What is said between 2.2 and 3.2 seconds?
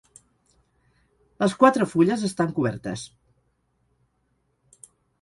estan cobertes.